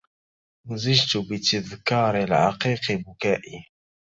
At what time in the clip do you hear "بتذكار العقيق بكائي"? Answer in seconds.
1.17-3.65